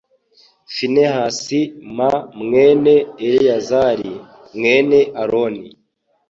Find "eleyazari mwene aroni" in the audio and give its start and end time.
3.25-5.67